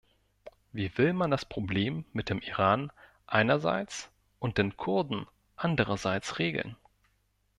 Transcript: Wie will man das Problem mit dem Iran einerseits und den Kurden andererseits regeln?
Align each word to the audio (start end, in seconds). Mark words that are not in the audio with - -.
Wie 0.71 0.97
will 0.97 1.13
man 1.13 1.29
das 1.29 1.45
Problem 1.45 2.05
mit 2.11 2.29
dem 2.29 2.39
Iran 2.41 2.91
einerseits 3.27 4.09
und 4.39 4.57
den 4.57 4.75
Kurden 4.75 5.27
andererseits 5.57 6.39
regeln? 6.39 6.75